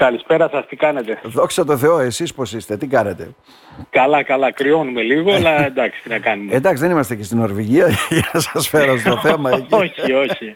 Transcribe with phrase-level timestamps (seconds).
[0.00, 3.34] Καλησπέρα σας, τι κάνετε; Δόξα τω Θεώ, εσείς πώς είστε, τι κάνετε;
[3.90, 6.54] Καλά, καλά, κρυώνουμε λίγο, αλλά εντάξει, τι να κάνουμε.
[6.54, 9.74] Εντάξει, δεν είμαστε και στην Νορβηγία για να σας φέρω στο θέμα εκεί.
[9.74, 10.54] όχι, όχι.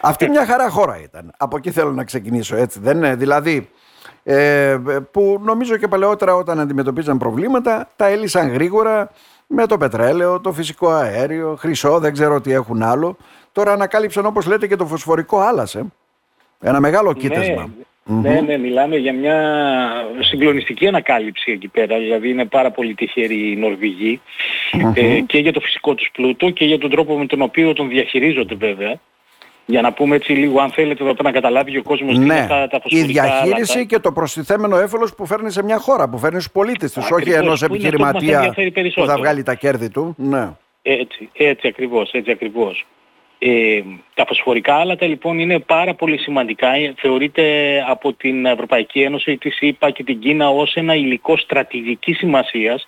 [0.00, 1.32] Αυτή μια χαρά χώρα ήταν.
[1.38, 2.80] Από εκεί θέλω να ξεκινήσω, έτσι.
[2.80, 3.70] Δεν είναι, δηλαδή,
[4.22, 4.76] ε,
[5.10, 9.10] που νομίζω και παλαιότερα όταν αντιμετωπίζαν προβλήματα, τα έλυσαν γρήγορα
[9.46, 13.16] με το πετρέλαιο, το φυσικό αέριο, χρυσό, δεν ξέρω τι έχουν άλλο.
[13.52, 15.86] Τώρα ανακάλυψαν όπως λέτε και το φωσφορικό άλασε.
[16.60, 17.70] Ένα μεγάλο Ναι, κοίτασμα.
[18.10, 19.36] Ναι, ναι, μιλάμε για μια
[20.20, 21.98] συγκλονιστική ανακάλυψη εκεί πέρα.
[21.98, 24.20] Δηλαδή είναι πάρα πολύ τυχεροί οι νορβηγοι
[24.94, 27.88] ε, και για το φυσικό τους πλούτο και για τον τρόπο με τον οποίο τον
[27.88, 28.94] διαχειρίζονται βέβαια.
[29.66, 32.22] Για να πούμε έτσι λίγο, αν θέλετε εδώ πέρα να καταλάβει και ο κόσμος τι
[32.24, 33.84] είναι Ναι, αυτά τα η φωσφορικά διαχείριση άλατα.
[33.84, 37.14] και το προστιθέμενο έφελος που φέρνει σε μια χώρα, που φέρνει στους πολίτες τους, όχι
[37.14, 39.18] Ακριβώς, ενός που είναι αυτό που μας επιχειρηματία ενδιαφέρει που θα περισσότερο.
[39.18, 40.14] βγάλει τα κέρδη του.
[40.18, 40.48] Ναι.
[40.82, 42.86] Έτσι, έτσι ακριβώς, έτσι ακριβώς.
[43.38, 43.82] Ε,
[44.14, 46.68] τα φωσφορικά άλατα λοιπόν είναι πάρα πολύ σημαντικά.
[46.74, 47.44] Ε, Θεωρείται
[47.88, 52.86] από την Ευρωπαϊκή Ένωση, της ΣΥΠΑ και την Κίνα ως ένα υλικό στρατηγικής σημασίας,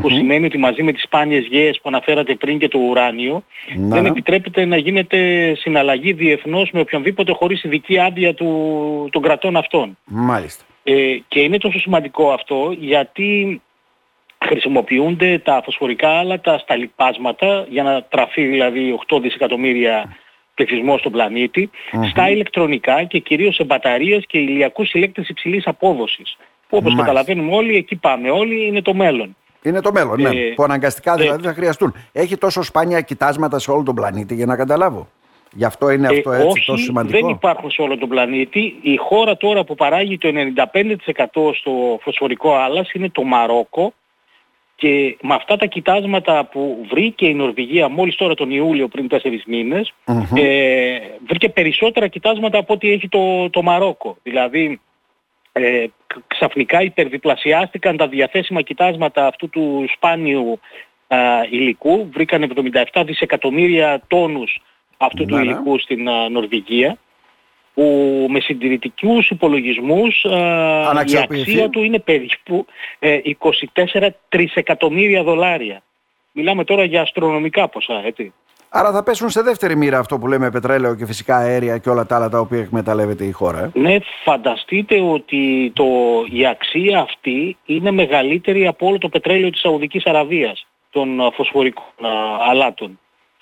[0.00, 3.44] που σημαίνει ότι μαζί με τις σπάνιες γέες που αναφέρατε πριν και το ουράνιο
[3.76, 3.94] Ναι.
[3.94, 9.98] δεν επιτρέπεται να γίνεται συναλλαγή διεθνώς με οποιονδήποτε χωρίς ειδική άδεια του, των κρατών αυτών.
[10.04, 10.64] Μάλιστα.
[10.82, 13.60] Ε, και είναι τόσο σημαντικό αυτό γιατί
[14.48, 20.16] χρησιμοποιούνται τα φωσφορικά άλατα στα λιπάσματα για να τραφεί δηλαδή 8 δισεκατομμύρια
[20.54, 21.70] πληθυσμός στον πλανητη
[22.10, 26.36] στα ηλεκτρονικά και κυρίως σε μπαταρίες και ηλιακούς συλλέκτες υψηλής απόδοσης.
[26.68, 27.04] Που όπως Μάλιστα.
[27.04, 29.36] καταλαβαίνουμε όλοι, εκεί πάμε όλοι, είναι το μέλλον.
[29.62, 30.28] Είναι το μέλλον, ναι.
[30.28, 31.94] Ε, που αναγκαστικά ε, δηλαδή θα χρειαστούν.
[32.12, 35.08] Έχει τόσο σπάνια κοιτάσματα σε όλο τον πλανήτη για να καταλάβω.
[35.52, 37.18] Γι' αυτό είναι αυτό Ε, έτσι όχι, τόσο σημαντικό.
[37.20, 38.78] δεν υπάρχουν σε όλο τον πλανήτη.
[38.82, 43.92] Η χώρα τώρα που παράγει το 95% στο φωσφορικό άλας είναι το Μαρόκο
[44.80, 49.44] και με αυτά τα κοιτάσματα που βρήκε η Νορβηγία μόλις τώρα τον Ιούλιο πριν τέσσερις
[49.46, 49.92] μήνες,
[50.34, 54.16] ε, βρήκε περισσότερα κοιτάσματα από ό,τι έχει το, το Μαρόκο.
[54.22, 54.80] Δηλαδή
[55.52, 60.60] ε, ξ- ξαφνικά υπερδιπλασιάστηκαν τα διαθέσιμα κοιτάσματα αυτού του σπάνιου
[61.08, 61.16] α,
[61.50, 62.08] υλικού.
[62.12, 62.52] Βρήκαν
[62.92, 64.60] 77 δισεκατομμύρια τόνους
[64.96, 65.50] αυτού του Ναι, ναι.
[65.50, 66.98] υλικού στην α, Νορβηγία
[67.78, 71.50] που με συντηρητικούς υπολογισμούς α, η Αναξιοποιηθεί.
[71.50, 72.66] αξία του είναι περίπου
[72.98, 73.18] ε,
[73.94, 75.82] 24 τρισεκατομμύρια δολάρια.
[76.32, 78.32] Μιλάμε τώρα για αστρονομικά ποσά, έτσι.
[78.68, 82.06] Άρα θα πέσουν σε δεύτερη μοίρα αυτό που λέμε πετρέλαιο και φυσικά αέρια και όλα
[82.06, 83.58] τα άλλα τα οποία εκμεταλλεύεται η χώρα.
[83.58, 85.84] ε; Ναι, φανταστείτε ότι το,
[86.30, 91.84] η αξία αυτή είναι μεγαλύτερη από όλο το πετρέλαιο της Σαουδικής Αραβίας, των α, φωσφορικών
[91.84, 92.10] α,
[92.50, 92.98] αλάτων.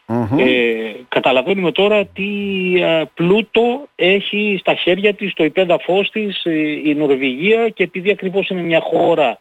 [0.08, 0.38] Μμμ.
[0.38, 2.28] Ε, καταλαβαίνουμε τώρα τι
[2.82, 8.48] α, πλούτο έχει στα χέρια της, το υπέδαφος της ε, η Νορβηγία και επειδή ακριβώς
[8.48, 9.38] είναι μια χώρα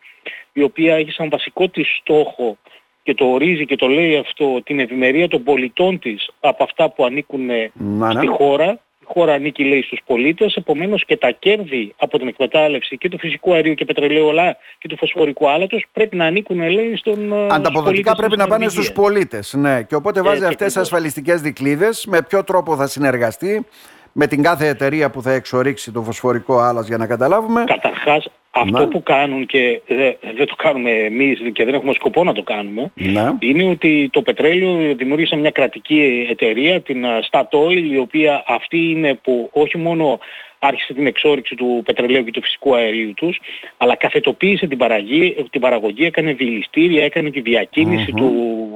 [0.53, 2.57] η οποία έχει σαν βασικό της στόχο
[3.03, 7.05] και το ορίζει και το λέει αυτό την ευημερία των πολιτών της από αυτά που
[7.05, 8.19] ανήκουν ε, Να, ναι.
[8.19, 8.79] στη χώρα.
[9.09, 13.19] Η χώρα ανήκει λέει στους πολίτες, επομένως και τα κέρδη από την εκμετάλλευση και του
[13.19, 17.35] φυσικού αερίου και πετρελαίου αλλά και του φωσφορικού άλατος πρέπει να ανήκουν λέει στον ε,
[17.35, 18.73] στους Ανταποδοτικά πολίτες πρέπει της να πάνε Νορβηγίας.
[18.73, 19.53] στους πολίτες.
[19.53, 19.83] Ναι.
[19.83, 20.91] Και οπότε βάζει Έτσι αυτές τις ακριβώς.
[20.91, 23.65] ασφαλιστικές δικλείδες, με ποιο τρόπο θα συνεργαστεί
[24.11, 27.63] με την κάθε εταιρεία που θα εξορίξει το φωσφορικό άλας για να καταλάβουμε.
[27.63, 28.27] Καταρχάς
[28.57, 28.87] αυτό Ναι.
[28.87, 32.91] που κάνουν και δεν, δεν το κάνουμε εμείς και δεν έχουμε σκοπό να το κάνουμε
[32.95, 33.31] Ναι.
[33.39, 39.13] είναι ότι το πετρέλαιο δημιούργησε μια κρατική εταιρεία, την α, Statoil, η οποία αυτή είναι
[39.13, 40.19] που όχι μόνο
[40.59, 43.39] άρχισε την εξόριξη του πετρελαίου και του φυσικού αερίου τους,
[43.77, 48.31] αλλά καθετοποίησε την, παραγή, την παραγωγή, έκανε δηληστήρια, έκανε τη διακίνηση του,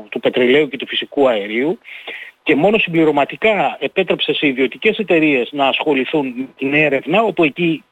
[0.09, 1.79] του πετρελαίου και του φυσικού αερίου
[2.43, 7.83] και μόνο συμπληρωματικά επέτρεψε σε ιδιωτικές εταιρείες να ασχοληθούν με την έρευνα, όπου εκεί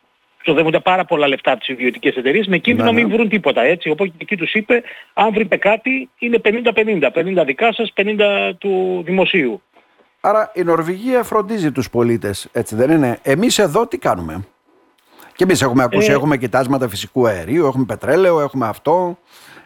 [0.48, 3.04] ξοδεύονται πάρα πολλά λεφτά από τις ιδιωτικές εταιρείες με κίνδυνο Ναι, να ναι.
[3.08, 3.90] μην βρουν τίποτα έτσι.
[3.90, 7.12] Οπότε εκεί τους είπε αν βρείτε κάτι είναι 50-50.
[7.42, 9.62] 50 δικά σας, 50 του δημοσίου.
[10.22, 13.20] Άρα η Νορβηγία φροντίζει τους πολίτες, έτσι δεν είναι.
[13.24, 14.44] Εμείς εδώ τι κάνουμε;
[15.36, 19.18] Και εμείς έχουμε ακούσει, Ε, έχουμε κοιτάσματα φυσικού αερίου, έχουμε πετρέλαιο, έχουμε αυτό,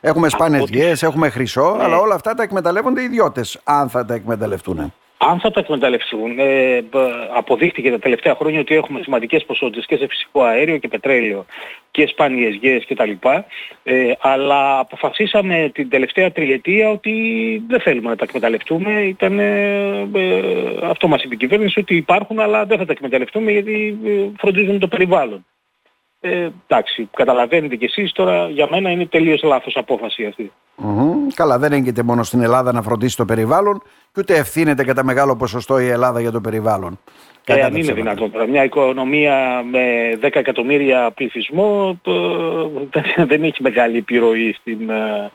[0.02, 1.84] έχουμε σπάνιες ό,τι- γέες, έχουμε χρυσό, Ναι.
[1.84, 4.94] αλλά όλα αυτά τα εκμεταλλεύονται οι ιδιώτες, αν θα τα εκμεταλλευτούν.
[5.30, 6.96] Αν θα τα εκμεταλλευτούν, ε, μπ,
[7.36, 11.46] αποδείχτηκε τα τελευταία χρόνια ότι έχουμε σημαντικές ποσότητες και σε φυσικό αέριο και πετρέλαιο
[11.92, 13.12] και σπάνιες γέες κτλ.
[13.84, 17.14] Ε, αλλά αποφασίσαμε την τελευταία τριετία ότι
[17.68, 19.02] δεν θέλουμε να τα εκμεταλλευτούμε.
[19.02, 20.42] Ήταν, ε, ε,
[20.84, 24.80] αυτό μας είπε η κυβέρνηση ότι υπάρχουν αλλά δεν θα τα εκμεταλλευτούμε γιατί ε, φροντίζουν
[24.80, 25.46] το περιβάλλον.
[26.24, 30.52] Ε, εντάξει, καταλαβαίνετε κι εσείς τώρα για μένα είναι τελείως λάθος απόφαση αυτή.
[30.76, 31.28] Μμμ.
[31.34, 33.82] Καλά, δεν έγκυται μόνο στην Ελλάδα να φροντίσει το περιβάλλον
[34.14, 37.00] και ούτε ευθύνεται κατά μεγάλο ποσοστό η Ελλάδα για το περιβάλλον.
[37.46, 38.02] Ε, Κατά αν τα είναι ψέματα.
[38.04, 38.48] δυνατόν τώρα.
[38.48, 39.80] Μια οικονομία με
[40.22, 45.32] 10 εκατομμύρια πληθυσμό ε, δεν έχει μεγάλη επιρροή στην, ε,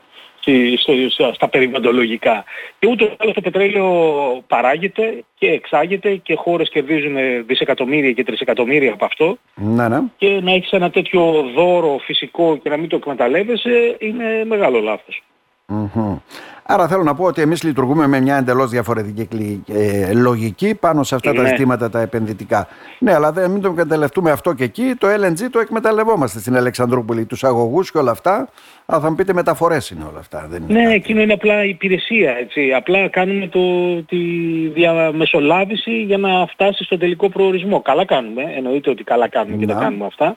[1.33, 2.43] στα περιβαλλοντολογικά.
[2.79, 3.89] Και ούτως άλλο το πετρέλαιο
[4.47, 7.15] παράγεται και εξάγεται και χώρες κερδίζουν
[7.45, 9.37] δισεκατομμύρια και τρισεκατομμύρια από αυτό.
[9.55, 10.01] Ναι, ναι.
[10.17, 15.21] Και να έχεις ένα τέτοιο δώρο φυσικό και να μην το εκμεταλλεύεσαι είναι μεγάλο λάθος.
[16.69, 21.15] Άρα θέλω να πω ότι εμείς λειτουργούμε με μια εντελώς διαφορετική ε, λογική πάνω σε
[21.15, 21.47] αυτά τα ναι.
[21.47, 22.67] ζητήματα τα επενδυτικά.
[22.99, 24.93] Ναι, αλλά δεν μην το εκμεταλλευτούμε αυτό και εκεί.
[24.97, 28.49] Το LNG το εκμεταλλευόμαστε στην Αλεξανδρούπολη, τους αγωγούς και όλα αυτά.
[28.85, 30.47] Αλλά θα μου πείτε μεταφορές είναι όλα αυτά.
[30.49, 32.31] Δεν είναι ναι, εκείνο είναι απλά υπηρεσία.
[32.31, 32.73] Έτσι.
[32.73, 34.17] Απλά κάνουμε το, τη
[34.73, 37.81] διαμεσολάβηση για να φτάσει στον τελικό προορισμό.
[37.81, 40.35] Καλά κάνουμε, εννοείται ότι καλά κάνουμε και τα κάνουμε αυτά.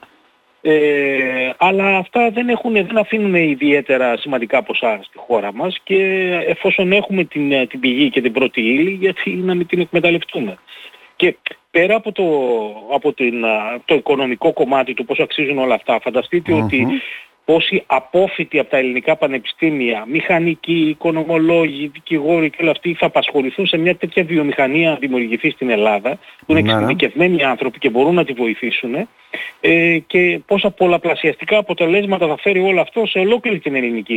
[0.61, 6.91] Ε, αλλά αυτά δεν, έχουν, δεν αφήνουν ιδιαίτερα σημαντικά ποσά στη χώρα μας και εφόσον
[6.91, 10.57] έχουμε την, την πηγή και την πρώτη ύλη γιατί να μην την εκμεταλλευτούμε.
[11.15, 11.35] Και
[11.71, 12.23] πέρα από το,
[12.93, 13.45] από την,
[13.85, 15.99] το οικονομικό κομμάτι του πώς αξίζουν όλα αυτά,
[16.51, 16.87] ότι
[17.51, 23.77] πόσοι απόφοιτοι από τα ελληνικά πανεπιστήμια, μηχανικοί, οικονομολόγοι, δικηγόροι και όλα αυτοί θα απασχοληθούν σε
[23.77, 26.73] μια τέτοια βιομηχανία δημιουργηθεί στην Ελλάδα, που είναι ναι, ναι.
[26.73, 29.07] εξειδικευμένοι άνθρωποι και μπορούν να τη βοηθήσουν
[29.61, 34.13] ε, και πόσα πολλαπλασιαστικά αποτελέσματα θα φέρει όλο αυτό σε ολόκληρη την ελληνική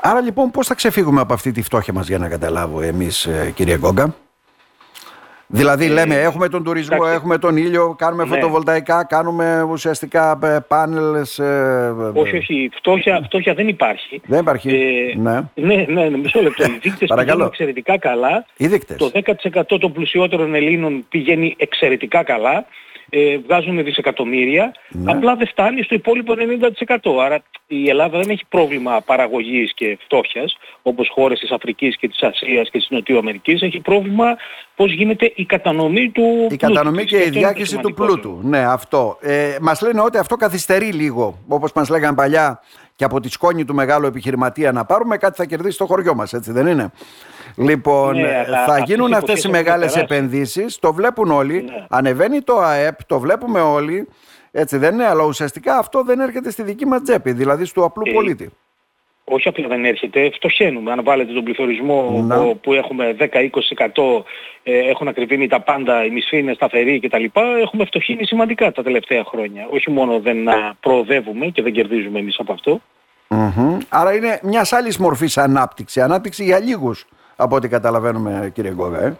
[0.00, 3.52] Άρα λοιπόν πώς θα ξεφύγουμε από αυτή τη φτώχεια μας για να καταλάβω εμείς ε,
[3.54, 4.14] κύριε Γκόγκα;
[5.50, 8.28] Δηλαδή ε, λέμε έχουμε τον τουρισμό, έχουμε τον ήλιο, κάνουμε ναι.
[8.28, 11.38] φωτοβολταϊκά, κάνουμε ουσιαστικά ε, πάνελες.
[11.38, 14.20] Ε, όχι, όχι, φτώχεια, φτώχεια δεν υπάρχει.
[14.26, 14.70] Δεν υπάρχει,
[15.16, 15.40] ναι.
[15.54, 16.64] Ναι, ναι, ναι, μισό λεπτό.
[16.64, 18.46] Οι δείκτες πηγαίνουν εξαιρετικά καλά.
[18.56, 22.66] Οι Το 10% των πλουσιότερων Ελλήνων πηγαίνει εξαιρετικά καλά
[23.10, 25.12] ε, βγάζουν δισεκατομμύρια, ναι.
[25.12, 26.34] απλά δεν φτάνει στο υπόλοιπο
[26.86, 26.96] 90%.
[27.24, 32.22] Άρα η Ελλάδα δεν έχει πρόβλημα παραγωγής και φτώχειας, όπως χώρες της Αφρικής και της
[32.22, 34.36] Ασίας και της Νοτιού Αμερικής, έχει πρόβλημα
[34.76, 38.40] πώς γίνεται η κατανομή του Η κατανομή και η διάκριση του πλούτου.
[38.42, 39.18] Ναι, αυτό.
[39.20, 42.62] Ε, μας λένε ότι αυτό καθυστερεί λίγο, όπως μας λέγανε παλιά,
[42.98, 46.32] και από τη σκόνη του μεγάλου επιχειρηματία να πάρουμε, κάτι θα κερδίσει στο χωριό μας,
[46.32, 46.90] έτσι δεν είναι;
[47.56, 51.86] Λοιπόν, ναι, θα γίνουν αυτές οι μεγάλες επενδύσεις, το βλέπουν όλοι, ναι.
[51.88, 54.08] ανεβαίνει το ΑΕΠ, το βλέπουμε όλοι,
[54.50, 58.02] έτσι δεν είναι, αλλά ουσιαστικά αυτό δεν έρχεται στη δική μας τσέπη, δηλαδή στο απλού
[58.06, 58.50] ε, πολίτη.
[59.28, 60.92] Όχι απλά δεν έρχεται, φτωχαίνουμε.
[60.92, 62.26] Αν βάλετε τον πληθωρισμό
[62.60, 63.26] που έχουμε 10-20%
[64.62, 67.24] ε, έχουν ακριβήνει τα πάντα, η μισθή είναι σταθερή κτλ.
[67.60, 69.66] Έχουμε φτωχύνει σημαντικά τα τελευταία χρόνια.
[69.70, 70.36] Όχι μόνο δεν
[70.80, 72.80] προοδεύουμε και δεν κερδίζουμε εμείς από αυτό.
[73.88, 76.00] Άρα είναι μιας άλλης μορφής ανάπτυξη.
[76.00, 79.00] Ανάπτυξη για λίγους από ό,τι καταλαβαίνουμε κύριε Γκόγα.
[79.00, 79.16] Ε.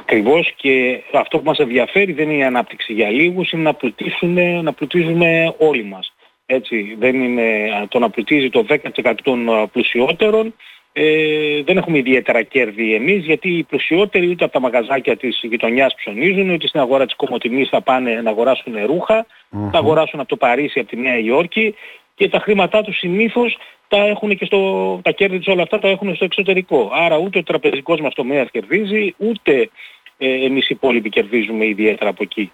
[0.00, 4.62] Ακριβώς και αυτό που μας ενδιαφέρει δεν είναι η ανάπτυξη για λίγους, είναι να πλουτίσουμε,
[4.62, 6.11] να πλουτίζουμε όλοι μας.
[6.54, 10.54] Έτσι, δεν είναι το να πλουτίζει το 10% των πλουσιότερων.
[10.92, 15.94] Ε, δεν έχουμε ιδιαίτερα κέρδη εμείς γιατί οι πλουσιότεροι ούτε από τα μαγαζάκια της γειτονιάς
[15.94, 20.36] ψωνίζουν ούτε στην αγορά της κομμωτινής θα πάνε να αγοράσουν ρούχα, θα αγοράσουν από το
[20.36, 21.74] Παρίσι, από τη Νέα Υόρκη
[22.14, 23.58] και τα χρήματά τους συνήθως
[23.88, 26.90] τα έχουν και στο, τα κέρδη τους όλα αυτά τα έχουν στο εξωτερικό.
[26.92, 29.70] Άρα ούτε ο τραπεζικός μας τομέας κερδίζει, ούτε
[30.18, 32.52] ε, εμείς οι υπόλοιποι κερδίζουμε ιδιαίτερα από εκεί.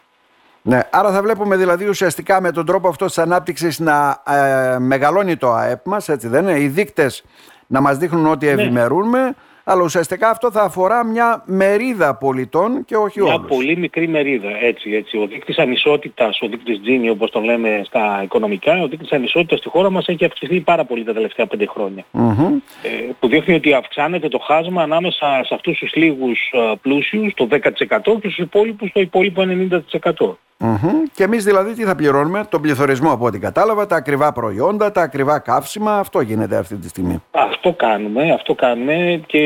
[0.62, 5.36] Ναι, άρα θα βλέπουμε δηλαδή ουσιαστικά με τον τρόπο αυτός της ανάπτυξης να ε, μεγαλώνει
[5.36, 7.24] το ΑΕΠ μας, έτσι δεν είναι, οι δείκτες
[7.66, 8.62] να μας δείχνουν ότι ναι.
[8.62, 9.34] ευημερούμε,
[9.64, 13.46] αλλά ουσιαστικά αυτό θα αφορά μια μερίδα πολιτών και όχι μια όλους.
[13.46, 15.16] Μια πολύ μικρή μερίδα, έτσι, έτσι.
[15.18, 19.68] Ο δείκτης ανισότητας, ο δείκτης Gini όπως τον λέμε στα οικονομικά, ο δείκτης ανισότητας στη
[19.68, 22.04] χώρα μας έχει αυξηθεί πάρα πολύ τα τελευταία πέντε χρόνια.
[22.82, 22.88] Ε,
[23.20, 26.38] που δείχνει ότι αυξάνεται το χάσμα ανάμεσα σε αυτούς τους λίγους
[26.80, 30.38] πλούσιους, το 10% και στους υπόλοιπους το υπόλοιπο 90%.
[30.60, 31.10] Mm-hmm.
[31.14, 35.02] Και εμείς δηλαδή τι θα πληρώνουμε, τον πληθωρισμό από ό,τι κατάλαβα, τα ακριβά προϊόντα, τα
[35.02, 37.22] ακριβά καύσιμα, αυτό γίνεται αυτή τη στιγμή.
[37.30, 39.38] Αυτό κάνουμε, αυτό κάνουμε και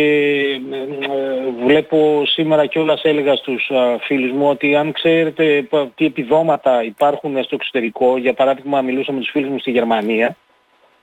[0.73, 7.54] ε, βλέπω σήμερα κιόλας έλεγα στους φίλους μου ότι αν ξέρετε τι επιδόματα υπάρχουν στο
[7.54, 10.37] εξωτερικό, για παράδειγμα μιλούσα με τους φίλους μου στη Γερμανία,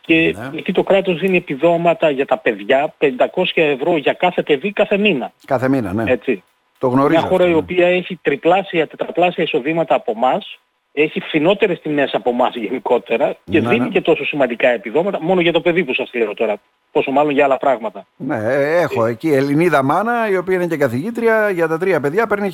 [0.02, 0.58] και ναι.
[0.58, 3.08] εκεί το κράτος δίνει επιδόματα για τα παιδιά 500
[3.54, 5.32] ευρώ για κάθε παιδί κάθε μήνα.
[5.46, 6.12] Κάθε μήνα, ναι.
[6.12, 6.44] Έτσι.
[6.80, 7.20] Το γνωρίζω.
[7.20, 7.56] Μια χώρα η ναι.
[7.56, 10.60] οποία έχει τριπλάσια, τετραπλάσια εισοδήματα από εμάς,
[10.92, 13.90] έχει φθηνότερες τιμές από εμάς γενικότερα και ναι, δίνει ναι.
[13.90, 16.58] και τόσο σημαντικά επιδόματα μόνο για το παιδί που σας λέω τώρα
[16.92, 18.06] πόσο μάλλον για άλλα πράγματα.
[18.16, 22.28] Ναι, ε, έχω εκεί Ελληνίδα μάνα, η οποία είναι και καθηγήτρια, για τα τρία παιδιά
[22.28, 22.54] παίρνει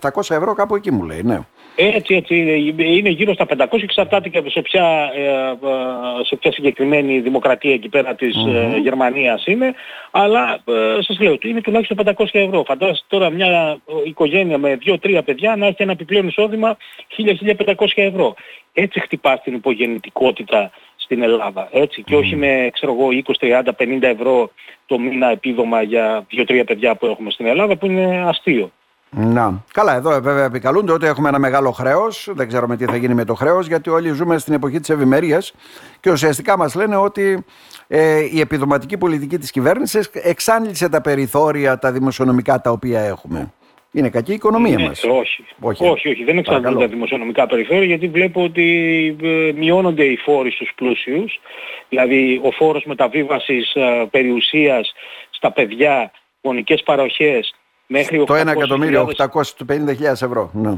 [0.00, 1.38] 1.700 ευρώ κάπου εκεί μου λέει, ναι.
[1.76, 2.34] Έτσι, έτσι,
[2.76, 7.88] είναι γύρω στα 500, εξαρτάται και σε ποια, ε, ε, σε ποια συγκεκριμένη δημοκρατία εκεί
[7.88, 9.74] πέρα της mm Γερμανίας είναι,
[10.10, 10.62] αλλά
[11.00, 12.64] σας λέω, είναι τουλάχιστον 500 ευρώ.
[12.66, 16.76] Φαντάζεστε τώρα μια οικογένεια με 2-3 παιδιά να έχει ένα επιπλέον εισόδημα
[17.16, 18.34] 1.000-1.500 ευρώ.
[18.72, 21.68] Έτσι χτυπάς την υπογεννητικότητα στην Ελλάδα.
[21.72, 23.08] Έτσι, και όχι με ξέρω εγώ
[23.40, 24.50] 20, 30, 50 ευρώ
[24.86, 28.70] το μήνα επίδομα για 2-3 παιδιά που έχουμε στην Ελλάδα που είναι αστείο.
[29.10, 29.64] Να.
[29.72, 32.28] Καλά, εδώ βέβαια επικαλούνται ότι έχουμε ένα μεγάλο χρέος.
[32.32, 35.52] Δεν ξέρουμε τι θα γίνει με το χρέος, γιατί όλοι ζούμε στην εποχή της ευημερίας
[36.00, 37.44] και ουσιαστικά μας λένε ότι
[37.86, 43.52] ε, η επιδοματική πολιτική της κυβέρνησης εξάντλησε τα περιθώρια τα δημοσιονομικά τα οποία έχουμε.
[43.92, 45.04] Είναι κακή η οικονομία ναι, μας.
[45.04, 45.44] Όχι.
[45.60, 46.24] όχι, όχι, όχι.
[46.24, 51.40] δεν εξαρτάται τα δημοσιονομικά περιθώρια γιατί βλέπω ότι ε, μειώνονται οι φόροι στους πλούσιους.
[51.88, 54.92] Δηλαδή ο φόρος μεταβίβασης ε, περιουσίας
[55.30, 56.10] στα παιδιά,
[56.42, 57.54] γονικές παροχές
[57.86, 60.50] μέχρι το 1 εκατομμύριο 850.000 ευρώ.
[60.52, 60.74] Ναι.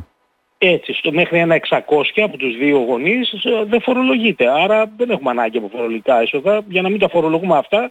[0.58, 1.80] Έτσι, στο μέχρι ένα 600
[2.16, 4.48] από τους δύο γονείς ε, δεν φορολογείται.
[4.62, 6.64] Άρα δεν έχουμε ανάγκη από φορολογικά έσοδα.
[6.68, 7.90] Για να μην τα φορολογούμε αυτά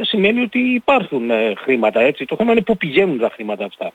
[0.00, 2.00] σημαίνει ότι υπάρχουν χρήματα.
[2.00, 2.24] Έτσι.
[2.24, 3.92] Το θέμα είναι πού πηγαίνουν τα χρήματα αυτά.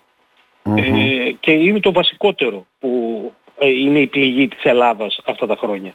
[0.63, 5.93] Ε, και είναι το βασικότερο που ε, είναι η πληγή της Ελλάδας αυτά τα χρόνια.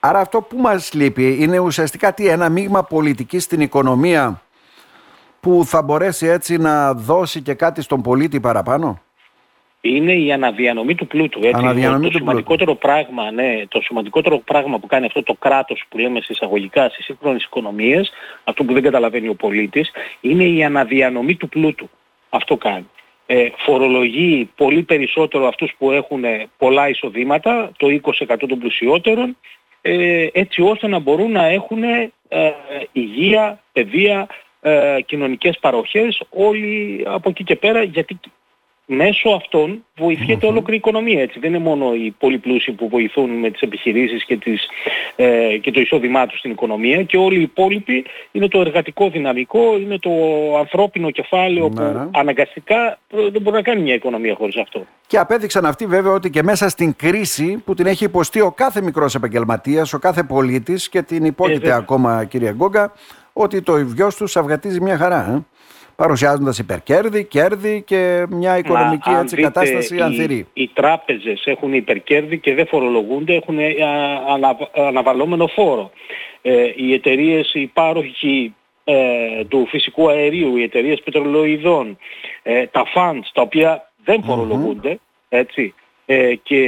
[0.00, 4.42] Άρα αυτό που μας λείπει είναι ουσιαστικά τι, ένα μείγμα πολιτικής στην οικονομία
[5.40, 9.00] που θα μπορέσει έτσι να δώσει και κάτι στον πολίτη παραπάνω;
[9.80, 11.38] Είναι η αναδιανομή του πλούτου.
[11.38, 11.60] Έτσι.
[11.62, 15.98] Αναδιανομή το, του σημαντικότερο πράγμα, ναι, το σημαντικότερο πράγμα που κάνει αυτό το κράτος που
[15.98, 18.10] λέμε εισαγωγικά στις σύγχρονες οικονομίες,
[18.44, 21.90] αυτό που δεν καταλαβαίνει ο πολίτης, είναι η αναδιανομή του πλούτου.
[22.30, 22.86] Αυτό κάνει
[23.32, 26.24] ε, φορολογεί πολύ περισσότερο αυτούς που έχουν
[26.58, 29.36] πολλά εισοδήματα, το 20% των πλουσιότερων,
[29.80, 32.52] ε, έτσι ώστε να μπορούν να έχουν ε,
[32.92, 34.26] υγεία, παιδεία,
[34.60, 38.20] ε, κοινωνικές παροχές όλοι από εκεί και πέρα γιατί
[38.92, 41.22] μέσω αυτών βοηθιέται ολόκληρη η οικονομία.
[41.22, 41.38] Έτσι.
[41.38, 44.68] Δεν είναι μόνο οι πολύ πλούσιοι που βοηθούν με τις επιχειρήσεις και, τις,
[45.16, 49.78] ε, και το εισόδημά τους στην οικονομία και όλοι οι υπόλοιποι είναι το εργατικό δυναμικό,
[49.78, 50.10] είναι το
[50.58, 52.06] ανθρώπινο κεφάλαιο που ναι, ναι.
[52.10, 54.86] αναγκαστικά δεν μπορεί να κάνει μια οικονομία χωρίς αυτό.
[55.06, 58.82] Και απέδειξαν αυτοί βέβαια ότι και μέσα στην κρίση που την έχει υποστεί ο κάθε
[58.82, 62.92] μικρός επαγγελματίας, ο κάθε πολίτης και την υπόκειται ε, ακόμα κύριε Γκόγκα,
[63.32, 65.34] ότι το γιος τους αυγατίζει μια χαρά.
[65.36, 65.58] Ε
[66.00, 70.46] παρουσιάζοντας υπερκέρδη, κέρδη και μια οικονομική έτσι, κατάσταση οι, ανθυρή.
[70.52, 73.74] Οι τράπεζες έχουν υπερκέρδη και δεν φορολογούνται, έχουν ε,
[74.28, 75.90] ανα, αναβαλόμενο φόρο.
[76.42, 78.54] Ε, οι εταιρείες, οι πάροχοι
[78.84, 81.98] ε, του φυσικού αερίου, οι εταιρείες πετρολοειδών,
[82.42, 85.74] ε, τα funds τα οποία δεν φορολογούνται, έτσι,
[86.06, 86.60] ε, και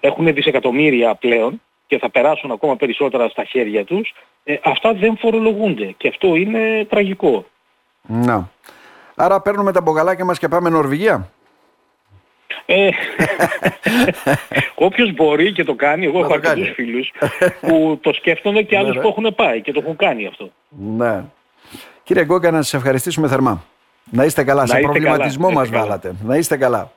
[0.00, 5.94] έχουν δισεκατομμύρια πλέον και θα περάσουν ακόμα περισσότερα στα χέρια τους, ε, αυτά δεν φορολογούνται
[5.96, 7.44] και αυτό είναι τραγικό.
[8.10, 8.48] Να.
[9.14, 11.28] Άρα παίρνουμε τα μπογαλάκια μας και πάμε Νορβηγία.
[12.66, 12.88] Ε,
[14.86, 17.12] όποιος μπορεί και το κάνει, εγώ έχω αρκετούς φίλους
[17.60, 20.50] που το σκέφτονται και άλλους ναι, που έχουν πάει και το έχουν κάνει αυτό.
[20.68, 21.24] Ναι.
[22.02, 23.64] Κύριε Γκόγκα, να σας ευχαριστήσουμε θερμά.
[24.10, 24.60] Να είστε καλά.
[24.60, 25.58] Να Σε προβληματισμό καλά.
[25.58, 26.14] μας βάλατε.
[26.24, 26.92] Να είστε καλά.